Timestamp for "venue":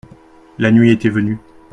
1.11-1.37